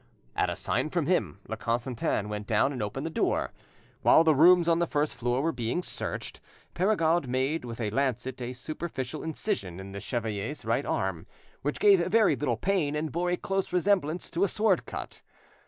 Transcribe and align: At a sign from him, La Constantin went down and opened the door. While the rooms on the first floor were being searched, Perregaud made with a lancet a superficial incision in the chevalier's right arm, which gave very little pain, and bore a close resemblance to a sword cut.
At 0.35 0.49
a 0.49 0.55
sign 0.55 0.89
from 0.89 1.05
him, 1.05 1.37
La 1.47 1.55
Constantin 1.55 2.27
went 2.27 2.47
down 2.47 2.73
and 2.73 2.81
opened 2.81 3.05
the 3.05 3.11
door. 3.11 3.53
While 4.01 4.23
the 4.23 4.33
rooms 4.33 4.67
on 4.67 4.79
the 4.79 4.87
first 4.87 5.13
floor 5.13 5.43
were 5.43 5.51
being 5.51 5.83
searched, 5.83 6.41
Perregaud 6.73 7.27
made 7.27 7.63
with 7.65 7.79
a 7.79 7.91
lancet 7.91 8.41
a 8.41 8.53
superficial 8.53 9.21
incision 9.21 9.79
in 9.79 9.91
the 9.91 9.99
chevalier's 9.99 10.65
right 10.65 10.87
arm, 10.87 11.27
which 11.61 11.79
gave 11.79 12.07
very 12.07 12.35
little 12.35 12.57
pain, 12.57 12.95
and 12.95 13.11
bore 13.11 13.29
a 13.29 13.37
close 13.37 13.71
resemblance 13.71 14.31
to 14.31 14.43
a 14.43 14.47
sword 14.47 14.87
cut. 14.87 15.21